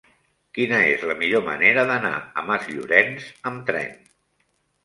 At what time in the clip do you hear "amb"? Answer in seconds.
3.51-3.63